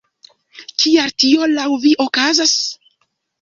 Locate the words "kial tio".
0.83-1.49